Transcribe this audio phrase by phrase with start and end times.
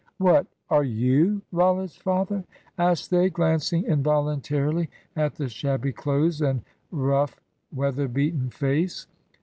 [0.17, 0.47] "What!
[0.71, 2.43] Are you Rollitt's father?"
[2.75, 7.39] asked they, glancing involuntarily at the shabby clothes and rough,
[7.71, 9.05] weatherbeaten face.